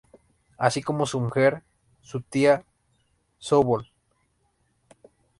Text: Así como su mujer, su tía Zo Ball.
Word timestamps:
Así 0.57 0.81
como 0.81 1.05
su 1.05 1.19
mujer, 1.19 1.61
su 2.01 2.21
tía 2.21 2.65
Zo 3.39 3.61
Ball. 3.61 3.87